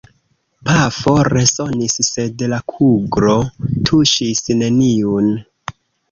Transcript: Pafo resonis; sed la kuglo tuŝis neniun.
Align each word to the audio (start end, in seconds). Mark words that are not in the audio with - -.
Pafo 0.67 1.11
resonis; 1.33 1.97
sed 2.07 2.41
la 2.53 2.59
kuglo 2.71 3.35
tuŝis 3.91 4.41
neniun. 4.63 5.29